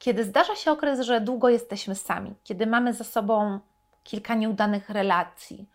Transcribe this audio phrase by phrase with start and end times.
[0.00, 3.60] Kiedy zdarza się okres, że długo jesteśmy sami, kiedy mamy za sobą
[4.02, 5.68] kilka nieudanych relacji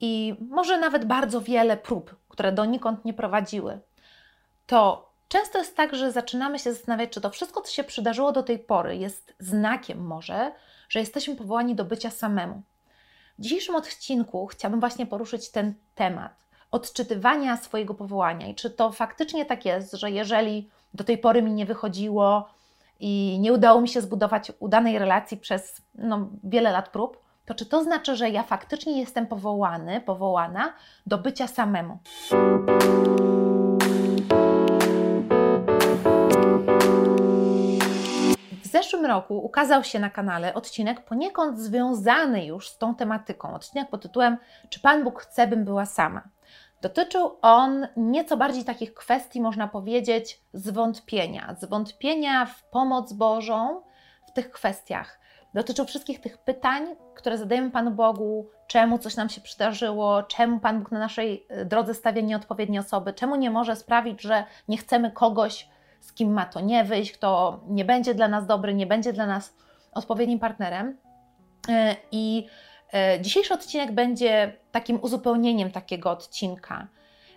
[0.00, 3.80] i może nawet bardzo wiele prób, które donikąd nie prowadziły,
[4.66, 8.42] to często jest tak, że zaczynamy się zastanawiać, czy to wszystko, co się przydarzyło do
[8.42, 10.52] tej pory, jest znakiem może,
[10.88, 12.62] że jesteśmy powołani do bycia samemu.
[13.38, 19.44] W dzisiejszym odcinku chciałabym właśnie poruszyć ten temat odczytywania swojego powołania i czy to faktycznie
[19.44, 22.48] tak jest, że jeżeli do tej pory mi nie wychodziło
[23.02, 27.66] i nie udało mi się zbudować udanej relacji przez no, wiele lat prób, to czy
[27.66, 30.72] to znaczy, że ja faktycznie jestem powołany, powołana
[31.06, 31.98] do bycia samemu?
[38.62, 43.54] W zeszłym roku ukazał się na kanale odcinek poniekąd związany już z tą tematyką.
[43.54, 44.36] Odcinek pod tytułem
[44.68, 46.22] Czy Pan Bóg chce, bym była sama?
[46.82, 51.54] Dotyczył on nieco bardziej takich kwestii, można powiedzieć, zwątpienia.
[51.60, 53.82] Zwątpienia w pomoc Bożą
[54.28, 55.20] w tych kwestiach.
[55.54, 60.78] Dotyczył wszystkich tych pytań, które zadajemy Panu Bogu, czemu coś nam się przydarzyło, czemu Pan
[60.78, 65.10] Bóg na naszej e, drodze stawia nieodpowiednie osoby, czemu nie może sprawić, że nie chcemy
[65.10, 65.68] kogoś,
[66.00, 69.26] z kim ma to nie wyjść, kto nie będzie dla nas dobry, nie będzie dla
[69.26, 69.56] nas
[69.92, 70.96] odpowiednim partnerem.
[71.68, 72.46] E, I
[73.20, 76.88] dzisiejszy odcinek będzie takim uzupełnieniem takiego odcinka,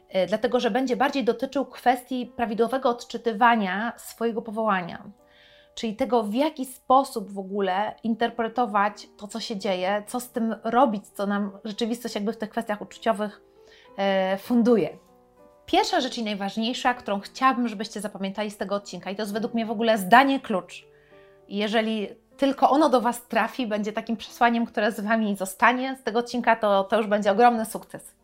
[0.09, 5.03] e, dlatego że będzie bardziej dotyczył kwestii prawidłowego odczytywania swojego powołania,
[5.75, 10.55] czyli tego, w jaki sposób w ogóle interpretować to, co się dzieje, co z tym
[10.63, 13.41] robić, co nam rzeczywistość jakby w tych kwestiach uczuciowych
[13.97, 14.97] e, funduje.
[15.65, 19.53] Pierwsza rzecz i najważniejsza, którą chciałabym, żebyście zapamiętali z tego odcinka, i to jest według
[19.53, 20.87] mnie w ogóle zdanie klucz.
[21.47, 26.19] Jeżeli tylko ono do Was trafi, będzie takim przesłaniem, które z Wami zostanie z tego
[26.19, 28.15] odcinka, to, to już będzie ogromny sukces.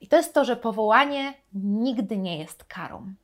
[0.00, 3.14] I to jest to, że powołanie nigdy nie jest karą.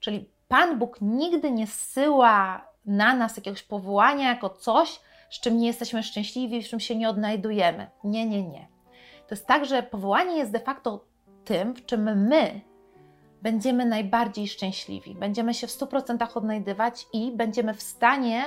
[0.00, 5.66] Czyli Pan Bóg nigdy nie zsyła na nas jakiegoś powołania jako coś, z czym nie
[5.66, 7.86] jesteśmy szczęśliwi, w czym się nie odnajdujemy.
[8.04, 8.68] Nie, nie, nie.
[9.28, 11.04] To jest tak, że powołanie jest de facto
[11.44, 12.60] tym, w czym my
[13.42, 15.14] będziemy najbardziej szczęśliwi.
[15.14, 18.44] Będziemy się w 100% odnajdywać i będziemy w stanie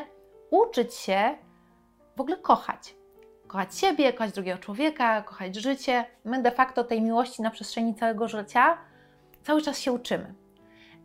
[0.52, 1.38] uczyć się
[2.16, 2.96] w ogóle kochać.
[3.48, 6.06] Kochać siebie, kochać drugiego człowieka, kochać życie.
[6.24, 8.78] My de facto tej miłości na przestrzeni całego życia
[9.44, 10.34] cały czas się uczymy.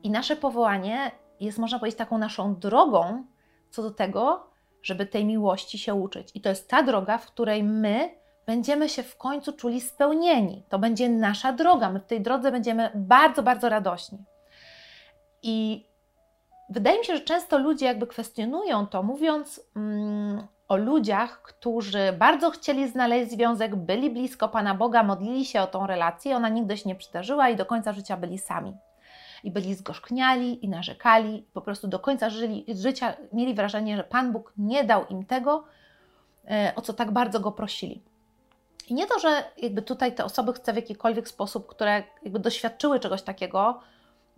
[0.03, 3.25] I nasze powołanie jest, można powiedzieć, taką naszą drogą
[3.71, 4.51] co do tego,
[4.83, 6.31] żeby tej miłości się uczyć.
[6.35, 8.11] I to jest ta droga, w której my
[8.47, 10.65] będziemy się w końcu czuli spełnieni.
[10.69, 11.91] To będzie nasza droga.
[11.91, 14.19] My w tej drodze będziemy bardzo, bardzo radośni.
[15.43, 15.87] I
[16.69, 22.51] Wydaje mi się, że często ludzie jakby kwestionują to, mówiąc mm, o ludziach, którzy bardzo
[22.51, 26.89] chcieli znaleźć związek, byli blisko Pana Boga, modlili się o tą relację, ona nigdy się
[26.89, 28.77] nie przydarzyła i do końca życia byli sami.
[29.45, 34.33] I byli zgorzkniali i narzekali, po prostu do końca żyli, życia mieli wrażenie, że Pan
[34.33, 35.65] Bóg nie dał im tego,
[36.51, 38.03] e, o co tak bardzo go prosili.
[38.89, 43.01] I nie to, że jakby tutaj te osoby chcę w jakikolwiek sposób, które jakby doświadczyły
[43.01, 43.81] czegoś takiego,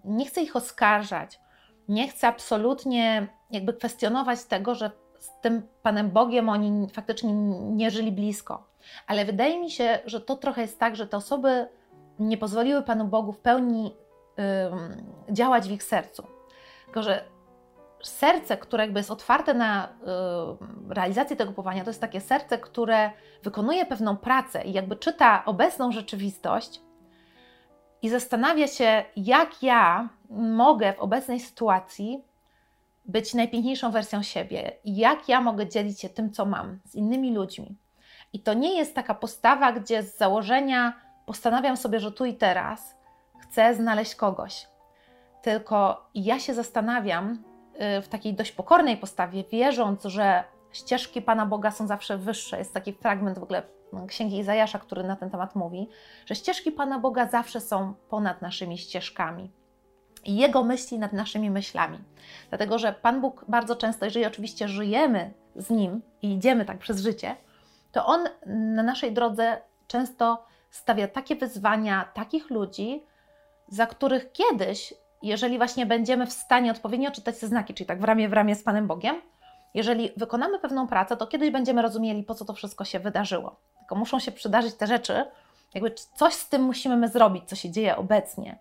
[0.05, 1.41] nie chcę ich oskarżać,
[1.89, 8.13] nie chcę absolutnie jakby kwestionować tego, że z tym Panem Bogiem oni faktycznie nie żyli
[8.13, 8.69] blisko.
[9.07, 11.69] Ale wydaje mi się, że to trochę jest tak, że te osoby
[12.19, 13.97] nie pozwoliły Panu Bogu w pełni
[15.31, 16.27] działać w ich sercu.
[16.85, 17.25] Tylko, że
[18.03, 19.89] serce, które jakby jest otwarte na
[20.89, 23.11] realizację tego powołania, to jest takie serce, które
[23.43, 26.81] wykonuje pewną pracę i jakby czyta obecną rzeczywistość
[28.03, 32.25] i zastanawia się, jak ja mogę w obecnej sytuacji
[33.05, 37.35] być najpiękniejszą wersją siebie i jak ja mogę dzielić się tym, co mam z innymi
[37.35, 37.77] ludźmi.
[38.33, 40.93] I to nie jest taka postawa, gdzie z założenia
[41.27, 42.97] postanawiam sobie, że tu i teraz
[43.41, 44.67] chcę znaleźć kogoś.
[45.43, 47.45] Tylko ja się zastanawiam
[47.99, 52.59] y, w takiej dość pokornej postawie, wierząc, że ścieżki Pana Boga są zawsze wyższe.
[52.59, 53.63] Jest taki fragment w ogóle
[54.09, 55.89] Księgi Izajasza, który na ten temat mówi,
[56.27, 59.51] że ścieżki Pana Boga zawsze są ponad naszymi ścieżkami
[60.25, 61.99] i Jego myśli nad naszymi myślami.
[62.49, 67.01] Dlatego, że Pan Bóg bardzo często, jeżeli oczywiście żyjemy z Nim i idziemy tak przez
[67.01, 67.37] życie,
[67.93, 73.03] to On na naszej drodze często stawia takie wyzwania, takich ludzi,
[73.69, 78.05] za których kiedyś, jeżeli właśnie będziemy w stanie odpowiednio czytać te znaki, czyli tak w
[78.05, 79.23] ramię w ramię z Panem Bogiem,
[79.75, 83.61] jeżeli wykonamy pewną pracę, to kiedyś będziemy rozumieli, po co to wszystko się wydarzyło.
[83.79, 85.25] Tylko muszą się przydarzyć te rzeczy,
[85.75, 88.59] jakby coś z tym musimy my zrobić, co się dzieje obecnie.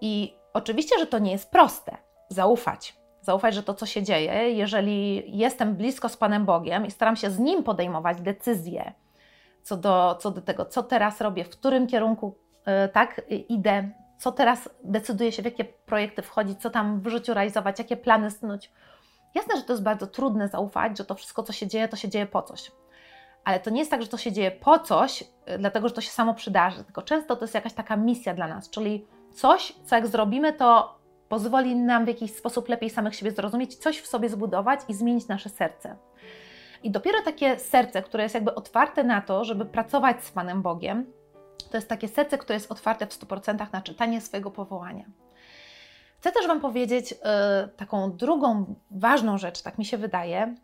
[0.00, 1.96] I oczywiście, że to nie jest proste.
[2.28, 2.96] Zaufać.
[3.20, 7.30] Zaufać, że to, co się dzieje, jeżeli jestem blisko z Panem Bogiem i staram się
[7.30, 8.92] z Nim podejmować decyzje
[9.64, 14.32] co do, co do tego, co teraz robię, w którym kierunku yy, tak idę, co
[14.32, 18.72] teraz decyduję się, w jakie projekty wchodzić, co tam w życiu realizować, jakie plany snuć
[19.34, 22.08] Jasne, że to jest bardzo trudne zaufać, że to wszystko, co się dzieje, to się
[22.08, 22.72] dzieje po coś.
[23.44, 26.00] Ale to nie jest tak, że to się dzieje po coś, y, dlatego że to
[26.00, 29.96] się samo przydarzy, tylko często to jest jakaś taka misja dla nas, czyli coś, co
[29.96, 30.98] jak zrobimy, to
[31.28, 35.28] pozwoli nam w jakiś sposób lepiej samych siebie zrozumieć, coś w sobie zbudować i zmienić
[35.28, 35.96] nasze serce.
[36.82, 41.06] I dopiero takie serce, które jest jakby otwarte na to, żeby pracować z Panem Bogiem,
[41.70, 45.04] to jest takie serce, które jest otwarte w 100% na czytanie swojego powołania.
[46.24, 47.18] Chcę też Wam powiedzieć yy,
[47.76, 50.54] taką drugą ważną rzecz, tak mi się wydaje,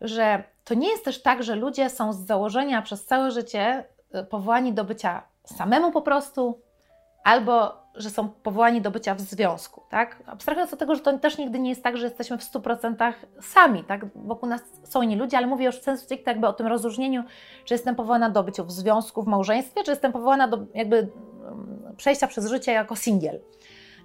[0.00, 4.24] że to nie jest też tak, że ludzie są z założenia przez całe życie y,
[4.24, 6.60] powołani do bycia samemu po prostu,
[7.24, 10.22] albo że są powołani do bycia w związku, tak?
[10.26, 13.84] Abstrahując od tego, że to też nigdy nie jest tak, że jesteśmy w 100% sami,
[13.84, 14.06] tak?
[14.14, 17.24] Wokół nas są inni ludzie, ale mówię już w sensu stricte jakby o tym rozróżnieniu,
[17.64, 21.94] czy jestem powołana do bycia w związku, w małżeństwie, czy jestem powołana do jakby mm,
[21.96, 23.40] przejścia przez życie jako singiel,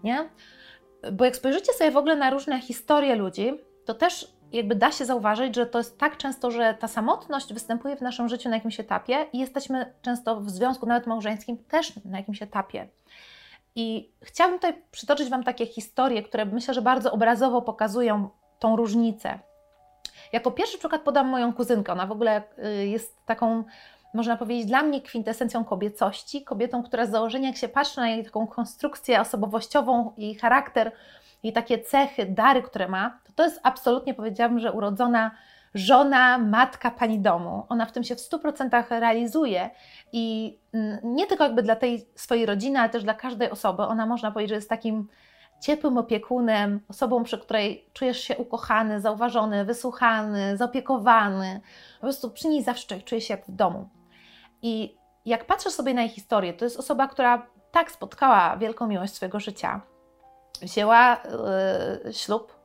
[0.04, 0.30] nie?
[1.12, 3.54] Bo jak spojrzycie sobie w ogóle na różne historie ludzi,
[3.86, 7.96] to też jakby da się zauważyć, że to jest tak często, że ta samotność występuje
[7.96, 12.18] w naszym życiu na jakimś etapie i jesteśmy często w związku nawet małżeńskim też na
[12.18, 12.88] jakimś etapie.
[13.76, 18.30] I chciałabym tutaj przytoczyć Wam takie historie, które myślę, że bardzo obrazowo pokazują
[18.60, 19.40] tą różnicę.
[20.34, 21.92] Jako pierwszy przykład podam moją kuzynkę.
[21.92, 22.42] Ona w ogóle
[22.82, 23.64] y, jest taką,
[24.18, 26.44] można powiedzieć, dla mnie kwintesencją kobiecości.
[26.44, 30.92] Kobietą, która z założenia, jak się patrzy na jej taką konstrukcję osobowościową, jej charakter,
[31.44, 35.32] jej takie cechy, dary, które ma, to to jest absolutnie, powiedziałabym, że urodzona
[35.74, 37.66] żona, matka pani domu.
[37.70, 39.70] Ona w tym się w 100% realizuje
[40.12, 43.84] i mm, nie tylko jakby dla tej swojej rodziny, ale też dla każdej osoby.
[43.84, 45.08] Ona można powiedzieć, że jest takim
[45.62, 51.62] ciepłym opiekunem, osobą, przy której czujesz się ukochany, zauważony, wysłuchany, zaopiekowany.
[51.96, 53.90] Po prostu przy niej zawsze czujesz się jak w domu.
[54.68, 59.14] I jak patrzę sobie na jej historię, to jest osoba, która tak spotkała wielką miłość
[59.14, 59.82] swojego życia.
[60.62, 61.18] Wzięła
[62.06, 62.58] yy, ślub,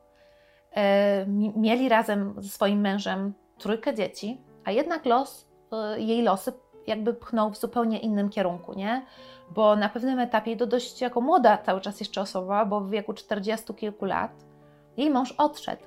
[0.76, 1.26] E,
[1.56, 6.52] mieli razem ze swoim mężem trójkę dzieci, a jednak los, e, jej losy
[6.86, 9.06] jakby pchnął w zupełnie innym kierunku, nie?
[9.50, 13.14] Bo na pewnym etapie, to dość jako młoda cały czas jeszcze osoba, bo w wieku
[13.14, 14.30] 40 kilku lat,
[14.96, 15.82] jej mąż odszedł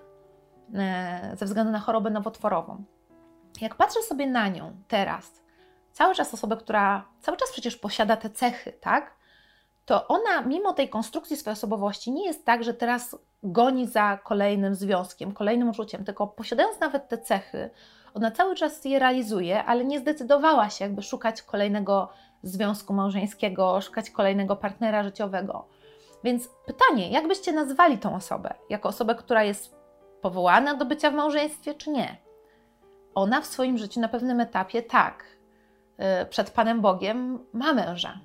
[1.34, 2.84] ze względu na chorobę nowotworową.
[3.62, 5.42] Jak patrzę sobie na nią teraz,
[5.96, 9.16] cały czas osobę, która cały czas przecież posiada te cechy, tak?
[9.86, 14.76] To ona, mimo tej konstrukcji swojej osobowości, nie jest tak, że teraz goni za kolejnym
[14.76, 17.70] związkiem, kolejnym uczuciem, tylko posiadając nawet te cechy,
[18.14, 22.10] ona cały czas je realizuje, ale nie zdecydowała się jakby szukać kolejnego
[22.44, 25.68] związku małżeńskiego, szukać kolejnego partnera życiowego.
[26.24, 28.54] Więc pytanie, jak byście nazwali tą osobę?
[28.70, 29.76] Jako osobę, która jest
[30.22, 32.18] powołana do bycia w małżeństwie, czy nie?
[33.16, 35.35] Ona w swoim życiu na pewnym etapie tak,
[36.30, 38.20] przed Panem Bogiem ma męża.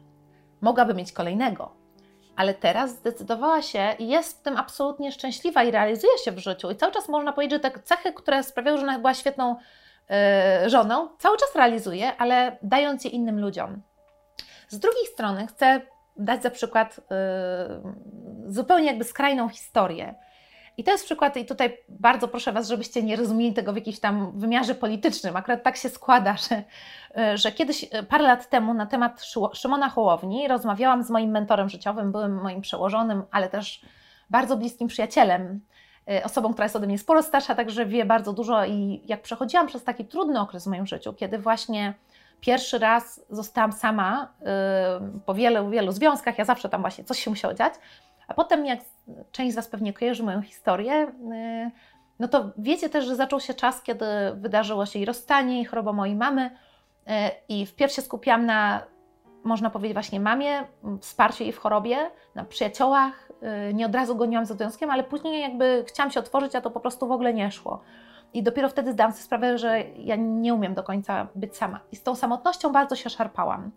[0.60, 1.72] Mogłaby mieć kolejnego,
[2.36, 6.70] ale teraz zdecydowała się i jest w tym absolutnie szczęśliwa i realizuje się w życiu.
[6.70, 9.56] I cały czas można powiedzieć, że te cechy, które sprawiały, że ona była świetną
[10.10, 13.82] yy, żoną, cały czas realizuje, ale dając je innym ludziom.
[14.68, 15.80] Z drugiej strony chcę
[16.16, 17.00] dać za przykład
[18.46, 20.14] yy, zupełnie jakby skrajną historię.
[20.80, 24.00] I to jest przykład, i tutaj bardzo proszę Was, żebyście nie rozumieli tego w jakimś
[24.00, 25.36] tam wymiarze politycznym.
[25.36, 26.62] Akurat tak się składa, że,
[27.38, 32.42] że kiedyś, parę lat temu, na temat Szymona Hołowni rozmawiałam z moim mentorem życiowym, byłym
[32.42, 33.80] moim przełożonym, ale też
[34.30, 35.60] bardzo bliskim przyjacielem,
[36.10, 38.64] y, osobą, która jest ode mnie sporo starsza, także wie bardzo dużo.
[38.64, 41.94] I jak przechodziłam przez taki trudny okres w moim życiu, kiedy właśnie
[42.40, 44.32] pierwszy raz zostałam sama
[45.26, 47.74] po wielu, wielu związkach, ja zawsze tam właśnie coś się musiało dziać
[48.30, 48.80] a potem, jak
[49.32, 51.70] część z Was pewnie kojarzy moją historię, y,
[52.18, 55.92] no to wiecie też, że zaczął się czas, kiedy wydarzyło się i rozstanie, i choroba
[55.92, 56.46] mojej mamy.
[56.46, 57.12] Y,
[57.48, 58.82] I wpierw się skupiłam na,
[59.44, 60.64] można powiedzieć, właśnie mamie,
[61.00, 61.96] wsparciu jej w chorobie,
[62.34, 63.30] na przyjaciołach.
[63.70, 66.70] Y, nie od razu goniłam za związkiem, ale później jakby chciałam się otworzyć, a to
[66.70, 67.82] po prostu w ogóle nie szło.
[68.34, 71.80] I dopiero wtedy zdałam sobie sprawę, że ja nie umiem do końca być sama.
[71.92, 73.70] I z tą samotnością bardzo się szarpałam.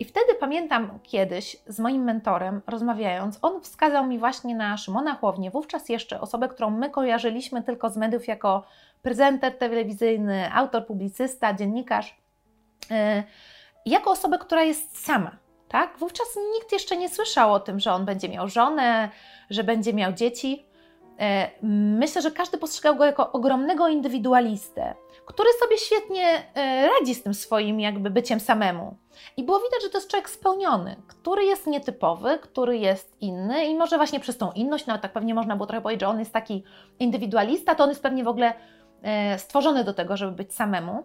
[0.00, 5.50] I wtedy pamiętam kiedyś z moim mentorem rozmawiając, on wskazał mi właśnie na Szymona Chłownię,
[5.50, 8.62] wówczas jeszcze osobę, którą my kojarzyliśmy tylko z mediów jako
[9.02, 12.16] prezenter telewizyjny, autor, publicysta, dziennikarz,
[12.90, 12.96] yy,
[13.86, 15.36] jako osobę, która jest sama.
[15.68, 15.98] Tak?
[15.98, 19.08] Wówczas nikt jeszcze nie słyszał o tym, że on będzie miał żonę,
[19.50, 20.66] że będzie miał dzieci.
[21.20, 21.50] E,
[21.98, 24.94] myślę, że każdy postrzegał go jako ogromnego indywidualistę,
[25.26, 28.96] który sobie świetnie e, radzi z tym swoim jakby byciem samemu.
[29.36, 33.74] I było widać, że to jest człowiek spełniony, który jest nietypowy, który jest inny i
[33.74, 36.32] może właśnie przez tą inność, nawet tak pewnie można było trochę powiedzieć, że on jest
[36.32, 36.64] taki
[36.98, 38.52] indywidualista, to on jest pewnie w ogóle
[39.02, 41.04] e, stworzony do tego, żeby być samemu.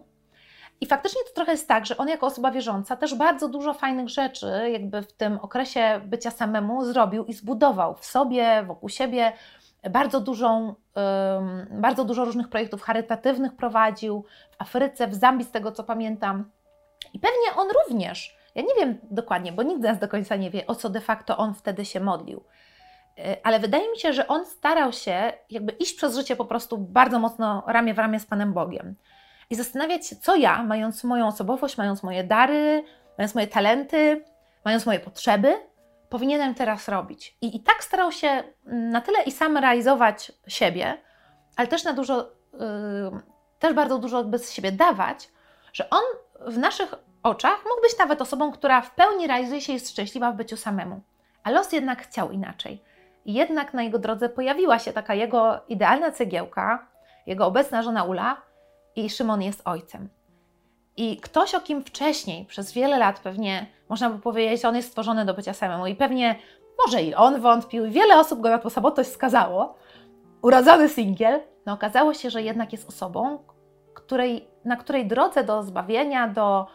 [0.80, 4.08] I faktycznie to trochę jest tak, że on jako osoba wierząca też bardzo dużo fajnych
[4.08, 9.32] rzeczy jakby w tym okresie bycia samemu zrobił i zbudował w sobie, wokół siebie,
[9.90, 10.74] bardzo, dużą,
[11.70, 16.50] bardzo dużo różnych projektów charytatywnych prowadził w Afryce, w Zambii, z tego co pamiętam.
[17.12, 20.50] I pewnie on również, ja nie wiem dokładnie, bo nikt z nas do końca nie
[20.50, 22.44] wie, o co de facto on wtedy się modlił.
[23.18, 26.78] Y, ale wydaje mi się, że on starał się jakby iść przez życie po prostu
[26.78, 28.94] bardzo mocno ramię w ramię z Panem Bogiem.
[29.50, 32.84] I zastanawiać się, co ja, mając moją osobowość, mając moje dary,
[33.18, 34.24] mając moje talenty,
[34.64, 35.54] mając moje potrzeby,
[36.08, 37.36] powinienem teraz robić.
[37.40, 40.98] I, i tak starał się na tyle i sam realizować siebie,
[41.56, 43.20] ale też na dużo, yy,
[43.58, 45.28] też bardzo dużo bez siebie dawać,
[45.72, 46.02] że on
[46.40, 50.32] w naszych oczach mógł być nawet osobą, która w pełni realizuje się i jest szczęśliwa
[50.32, 51.00] w byciu samemu.
[51.42, 52.82] A los jednak chciał inaczej.
[53.26, 56.86] Jednak na jego drodze pojawiła się taka jego idealna cegiełka,
[57.26, 58.42] jego obecna żona Ula
[58.96, 60.08] i Szymon jest ojcem.
[60.96, 65.24] I ktoś, o kim wcześniej, przez wiele lat pewnie, można by powiedzieć, on jest stworzony
[65.24, 65.86] do bycia samemu.
[65.86, 66.36] I pewnie
[66.84, 69.74] może i on wątpił, i wiele osób go na to sabotość skazało,
[70.42, 73.38] urodzony singiel, no okazało się, że jednak jest osobą,
[73.94, 76.66] której, na której drodze do zbawienia, do,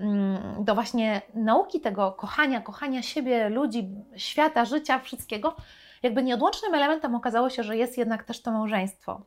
[0.00, 5.56] mm, do właśnie nauki tego kochania, kochania siebie, ludzi, świata, życia, wszystkiego,
[6.02, 9.20] jakby nieodłącznym elementem okazało się, że jest jednak też to małżeństwo.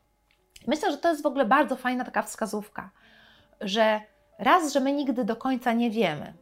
[0.68, 2.90] Myślę, że to jest w ogóle bardzo fajna taka wskazówka,
[3.62, 4.02] że
[4.39, 6.34] raz, że my nigdy do końca nie wiemy,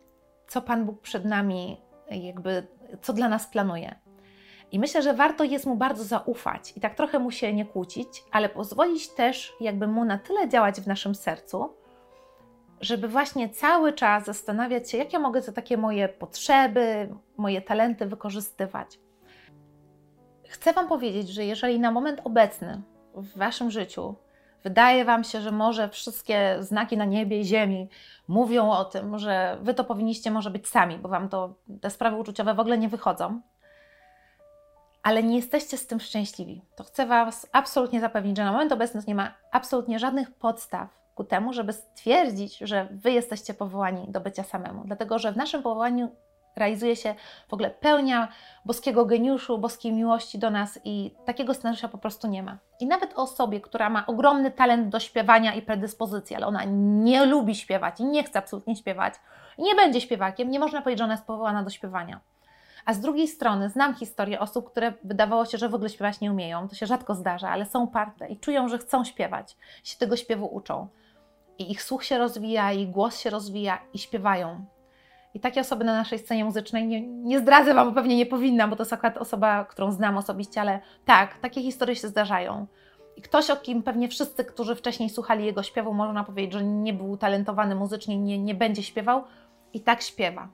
[0.48, 2.68] co Pan Bóg przed nami, jakby,
[3.02, 3.96] co dla nas planuje.
[4.72, 8.24] I myślę, że warto jest mu bardzo zaufać i tak trochę mu się nie kłócić,
[8.32, 11.70] ale pozwolić też, jakby mu na tyle działać w naszym sercu,
[12.82, 18.06] żeby właśnie cały czas zastanawiać się, jak ja mogę te takie moje potrzeby, moje talenty
[18.06, 19.00] wykorzystywać.
[20.48, 22.82] Chcę Wam powiedzieć, że jeżeli na moment obecny
[23.16, 24.16] w Waszym życiu
[24.64, 27.90] wydaje Wam się, że może wszystkie znaki na niebie i ziemi
[28.28, 32.18] mówią o tym, że Wy to powinniście może być sami, bo Wam to te sprawy
[32.18, 33.42] uczuciowe w ogóle nie wychodzą,
[35.04, 39.02] ale nie jesteście z tym szczęśliwi, to chcę Was absolutnie zapewnić, że na moment obecny
[39.08, 44.44] nie ma absolutnie żadnych podstaw ku temu, żeby stwierdzić, że Wy jesteście powołani do bycia
[44.44, 46.16] samemu, dlatego że w naszym powołaniu
[46.56, 47.16] realizuje się
[47.48, 48.28] w ogóle pełnia
[48.66, 52.58] boskiego geniuszu, boskiej miłości do nas i takiego scenariusza po prostu nie ma.
[52.80, 56.64] I nawet osobie, która ma ogromny talent do śpiewania i predyspozycję, ale ona
[57.04, 59.14] nie lubi śpiewać i nie chce absolutnie śpiewać
[59.58, 62.20] i nie będzie śpiewakiem, nie można powiedzieć, że ona jest powołana do śpiewania.
[62.86, 66.32] A z drugiej strony znam historię osób, które wydawało się, że w ogóle śpiewać nie
[66.32, 66.68] umieją.
[66.68, 70.56] To się rzadko zdarza, ale są parte i czują, że chcą śpiewać, się tego śpiewu
[70.56, 70.88] uczą.
[71.58, 74.66] I ich słuch się rozwija, ich głos się rozwija i śpiewają.
[75.34, 78.70] I takie osoby na naszej scenie muzycznej, nie, nie zdradzę Wam, bo pewnie nie powinnam,
[78.70, 82.68] bo to jest akurat osoba, którą znam osobiście, ale tak, takie historie się zdarzają.
[83.16, 86.94] I ktoś, o kim pewnie wszyscy, którzy wcześniej słuchali jego śpiewu, można powiedzieć, że nie
[86.94, 89.24] był talentowany muzycznie, nie, nie będzie śpiewał,
[89.74, 90.50] i tak śpiewa.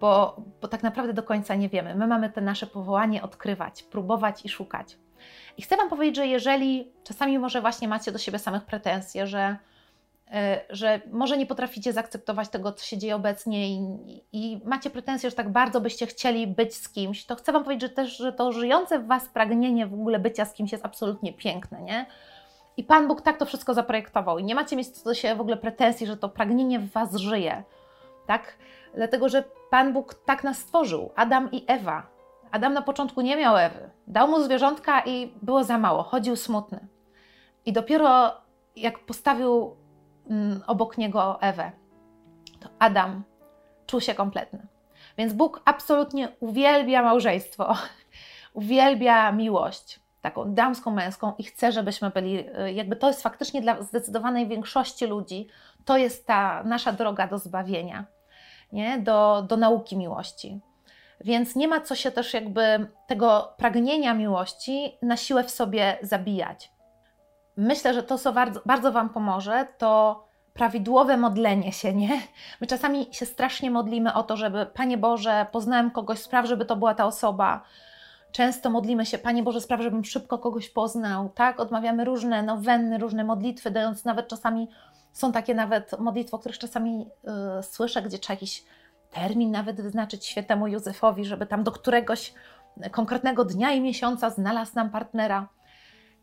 [0.00, 1.94] Bo, bo tak naprawdę do końca nie wiemy.
[1.94, 4.98] My mamy te nasze powołanie odkrywać, próbować i szukać.
[5.56, 9.56] I chcę Wam powiedzieć, że jeżeli czasami może właśnie macie do siebie samych pretensje, że
[10.70, 13.80] że może nie potraficie zaakceptować tego, co się dzieje obecnie i,
[14.32, 17.82] i, macie pretensje, że tak bardzo byście chcieli być z kimś, to chcę Wam powiedzieć
[17.82, 21.32] że też, że to żyjące w Was pragnienie w ogóle bycia z kimś jest absolutnie
[21.32, 22.06] piękne, nie?
[22.76, 25.56] I Pan Bóg tak to wszystko zaprojektował i nie macie mieć do siebie w ogóle
[25.56, 27.62] pretensji, że to pragnienie w Was żyje,
[28.26, 28.56] tak?
[28.94, 32.06] Dlatego, że Pan Bóg tak nas stworzył, Adam i Ewa.
[32.50, 36.86] Adam na początku nie miał Ewy, dał mu zwierzątka i było za mało, chodził smutny.
[37.66, 38.32] I dopiero
[38.76, 39.76] jak postawił
[40.66, 41.72] obok niego Ewę,
[42.60, 43.24] to Adam
[43.86, 44.66] czuł się kompletny.
[45.18, 47.74] Więc Bóg absolutnie uwielbia małżeństwo,
[48.52, 53.82] uwielbia miłość, taką damską, męską i chce, żebyśmy byli, y, jakby to jest faktycznie dla
[53.82, 55.48] zdecydowanej większości ludzi,
[55.84, 58.04] to jest ta nasza droga do zbawienia,
[58.72, 58.98] nie?
[58.98, 60.60] Do, do nauki miłości.
[61.20, 66.75] Więc nie ma co się też jakby tego pragnienia miłości na siłę w sobie zabijać
[67.56, 70.22] myślę, że to, co bardzo, bardzo Wam pomoże, to
[70.54, 72.20] prawidłowe modlenie się, nie?
[72.60, 76.76] My czasami się strasznie modlimy o to, żeby Panie Boże, poznałem kogoś, spraw, żeby to
[76.76, 77.62] była ta osoba.
[78.32, 81.60] Często modlimy się, Panie Boże, spraw, żebym szybko kogoś poznał, tak?
[81.60, 84.68] Odmawiamy różne nowenny, różne modlitwy, dając nawet czasami,
[85.12, 88.64] są takie nawet modlitwy, o których czasami yy, słyszę, gdzie trzeba jakiś
[89.10, 92.34] termin nawet wyznaczyć świętemu Józefowi, żeby tam do któregoś
[92.90, 95.48] konkretnego dnia i miesiąca znalazł nam partnera.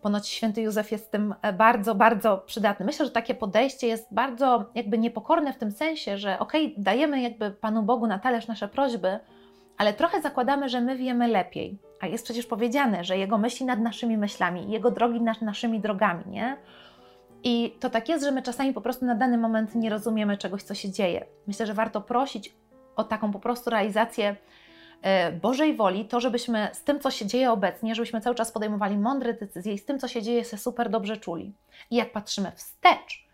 [0.03, 2.85] Ponoć święty Józef jest tym e, bardzo, bardzo przydatny.
[2.85, 7.21] Myślę, że takie podejście jest bardzo jakby niepokorne w tym sensie, że okej, okay, dajemy
[7.21, 9.19] jakby Panu Bogu na talerz nasze prośby,
[9.77, 11.79] ale trochę zakładamy, że my wiemy lepiej.
[12.01, 16.23] A jest przecież powiedziane, że Jego myśli nad naszymi myślami, Jego drogi nad naszymi drogami,
[16.27, 16.57] nie?
[17.43, 20.63] I to tak jest, że my czasami po prostu na dany moment nie rozumiemy czegoś,
[20.63, 21.25] co się dzieje.
[21.47, 22.55] Myślę, że warto prosić
[22.95, 24.35] o taką po prostu realizację
[25.41, 29.33] Bożej woli, to żebyśmy z tym, co się dzieje obecnie, żebyśmy cały czas podejmowali mądre
[29.33, 31.53] decyzje i z tym, co się dzieje, się super dobrze czuli.
[31.91, 33.27] I jak patrzymy wstecz,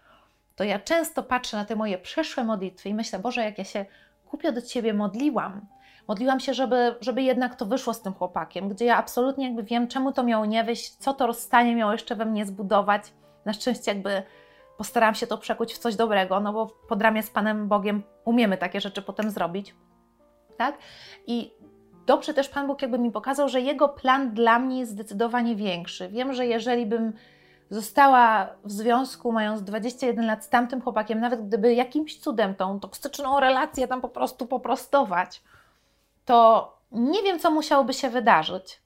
[0.56, 3.86] to ja często patrzę na te moje przeszłe modlitwy i myślę, Boże, jak ja się
[4.26, 5.62] kupio do Ciebie modliłam,
[6.08, 9.88] modliłam się, żeby, żeby jednak to wyszło z tym chłopakiem, gdzie ja absolutnie jakby wiem,
[9.88, 13.04] czemu to miało nie wyjść, co to rozstanie miało jeszcze we mnie zbudować.
[13.46, 14.24] Na szczęście jakby
[14.78, 18.58] postarałam się to przekuć w coś dobrego, no bo pod ramię z Panem Bogiem umiemy
[18.58, 19.76] takie rzeczy potem zrobić,
[20.58, 20.78] tak?
[21.28, 21.54] I
[22.10, 26.10] dobrze też Pan Bóg jakby mi pokazał, że Jego plan dla mnie jest zdecydowanie większy.
[26.10, 27.14] Wiem, że jeżeli bym
[27.70, 33.40] została w związku, mając 21 lat z tamtym chłopakiem, nawet gdyby jakimś cudem tą toksyczną
[33.40, 35.44] relację tam po prostu poprostować,
[36.26, 38.82] to nie wiem, co musiałoby się wydarzyć.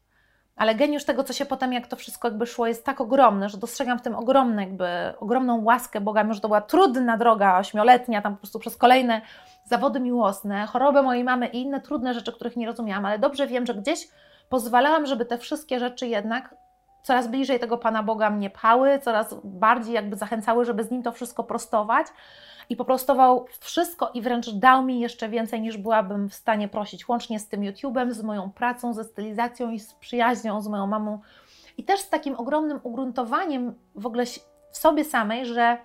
[0.56, 3.58] Ale geniusz tego, co się potem, jak to wszystko jakby szło, jest tak ogromny, że
[3.58, 4.88] dostrzegam w tym ogromne, jakby,
[5.20, 9.22] ogromną łaskę Boga, mimo że to była trudna droga, ośmioletnia, tam po prostu przez kolejne
[9.66, 13.66] zawody miłosne, chorobę mojej mamy i inne trudne rzeczy, których nie rozumiałam, ale dobrze wiem,
[13.66, 14.08] że gdzieś
[14.50, 16.56] pozwalałam, żeby te wszystkie rzeczy jednak
[17.04, 21.12] coraz bliżej tego Pana Boga mnie pchały, coraz bardziej jakby zachęcały, żeby z Nim to
[21.12, 22.08] wszystko prostować
[22.70, 27.40] i poprostował wszystko i wręcz dał mi jeszcze więcej niż byłabym w stanie prosić, łącznie
[27.40, 31.20] z tym YouTube'em, z moją pracą, ze stylizacją i z przyjaźnią z moją mamą
[31.78, 34.26] i też z takim ogromnym ugruntowaniem w ogóle
[34.72, 35.78] w sobie samej, że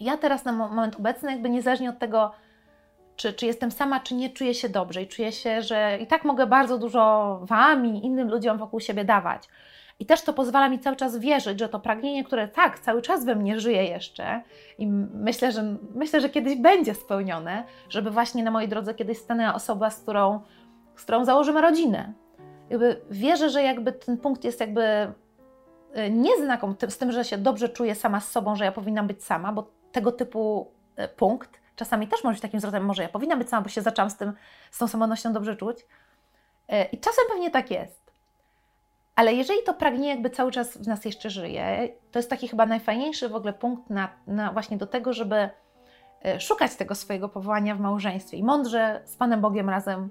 [0.00, 2.32] ja teraz na moment obecny jakby niezależnie od tego,
[3.16, 6.24] czy, czy jestem sama, czy nie, czuję się dobrze i czuję się, że i tak
[6.24, 9.48] mogę bardzo dużo Wam i innym ludziom wokół siebie dawać.
[9.98, 13.24] I też to pozwala mi cały czas wierzyć, że to pragnienie, które tak, cały czas
[13.24, 14.42] we mnie żyje jeszcze
[14.78, 19.54] i myślę, że, myślę, że kiedyś będzie spełnione, żeby właśnie na mojej drodze kiedyś stanęła
[19.54, 20.40] osoba, z którą,
[20.96, 22.12] z którą założymy rodzinę.
[22.70, 24.82] Jakby wierzę, że jakby ten punkt jest jakby
[25.96, 26.30] y, nie
[26.88, 29.70] z tym, że się dobrze czuję sama z sobą, że ja powinnam być sama, bo
[29.92, 33.62] tego typu y, punkt czasami też może być takim zwrotem, może ja powinnam być sama,
[33.62, 34.32] bo się zaczęłam z tym,
[34.70, 35.80] z tą samotnością dobrze czuć.
[35.80, 38.05] Y, I czasem pewnie tak jest.
[39.16, 42.66] Ale jeżeli to pragnienie jakby cały czas w nas jeszcze żyje, to jest taki chyba
[42.66, 45.50] najfajniejszy w ogóle punkt na, na właśnie do tego, żeby
[46.24, 50.10] e, szukać tego swojego powołania w małżeństwie i mądrze z Panem Bogiem razem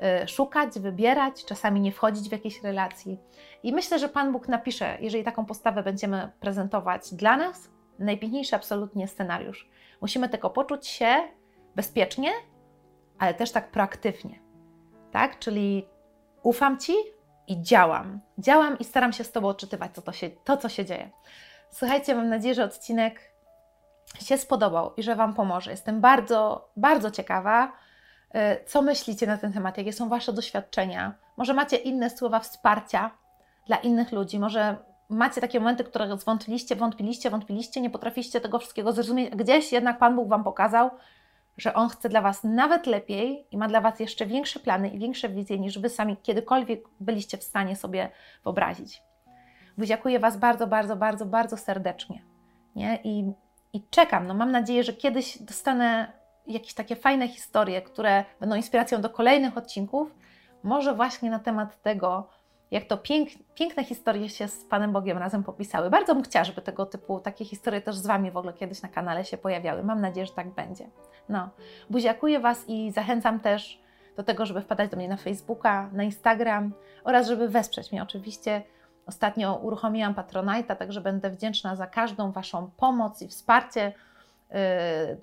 [0.00, 3.18] e, szukać, wybierać, czasami nie wchodzić w jakieś relacji.
[3.62, 9.08] I myślę, że Pan Bóg napisze, jeżeli taką postawę będziemy prezentować dla nas, najpiękniejszy absolutnie
[9.08, 9.68] scenariusz.
[10.00, 11.14] Musimy tylko poczuć się
[11.74, 12.30] bezpiecznie,
[13.18, 14.40] ale też tak proaktywnie.
[15.12, 15.38] Tak?
[15.38, 15.86] Czyli
[16.42, 16.92] ufam Ci,
[17.48, 18.20] i działam.
[18.38, 21.10] Działam i staram się z Tobą odczytywać to, to, się, to, co się dzieje.
[21.70, 23.20] Słuchajcie, mam nadzieję, że odcinek
[24.20, 25.70] się spodobał i że Wam pomoże.
[25.70, 27.72] Jestem bardzo, bardzo ciekawa,
[28.34, 31.14] y, co myślicie na ten temat, jakie są Wasze doświadczenia.
[31.36, 33.10] Może macie inne słowa wsparcia
[33.66, 34.76] dla innych ludzi, może
[35.08, 39.30] macie takie momenty, które zwątpiliście, wątpiliście, wątpiliście, nie potrafiliście tego wszystkiego zrozumieć.
[39.30, 40.90] Gdzieś jednak Pan Bóg Wam pokazał,
[41.56, 44.98] że On chce dla Was nawet lepiej i ma dla Was jeszcze większe plany i
[44.98, 48.10] większe wizje, niż Wy sami kiedykolwiek byliście w stanie sobie
[48.44, 49.02] wyobrazić.
[49.78, 52.22] Buziakuję Was bardzo, bardzo, bardzo, bardzo serdecznie.
[52.76, 52.98] Nie?
[53.04, 53.32] I,
[53.72, 54.26] I czekam.
[54.26, 56.12] No, mam nadzieję, że kiedyś dostanę
[56.46, 60.14] jakieś takie fajne historie, które będą inspiracją do kolejnych odcinków.
[60.62, 62.28] Może właśnie na temat tego,
[62.70, 65.90] jak to pięk, piękne historie się z Panem Bogiem razem popisały.
[65.90, 68.88] Bardzo bym chciała, żeby tego typu takie historie też z Wami w ogóle kiedyś na
[68.88, 69.82] kanale się pojawiały.
[69.82, 70.90] Mam nadzieję, że tak będzie.
[71.28, 71.48] No,
[71.90, 73.80] buziakuję Was i zachęcam też
[74.16, 76.72] do tego, żeby wpadać do mnie na Facebooka, na Instagram
[77.04, 78.02] oraz żeby wesprzeć mnie.
[78.02, 78.62] Oczywiście
[79.06, 83.92] ostatnio uruchomiłam Patronite'a, także będę wdzięczna za każdą Waszą pomoc i wsparcie.
[84.50, 84.56] Yy,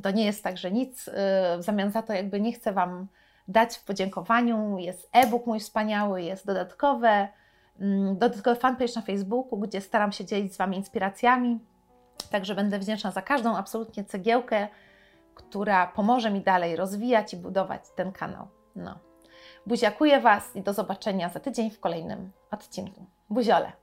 [0.03, 1.13] to nie jest tak, że nic yy,
[1.58, 3.08] w zamian za to jakby nie chcę Wam
[3.47, 4.77] dać w podziękowaniu.
[4.77, 7.27] Jest e-book mój wspaniały, jest dodatkowe,
[7.79, 11.60] mm, dodatkowy fanpage na Facebooku, gdzie staram się dzielić z Wami inspiracjami.
[12.32, 14.67] Także będę wdzięczna za każdą absolutnie cegiełkę,
[15.36, 18.47] która pomoże mi dalej rozwijać i budować ten kanał.
[18.75, 18.99] No.
[19.65, 23.06] Buziakuję Was i do zobaczenia za tydzień w kolejnym odcinku.
[23.29, 23.82] Buziole!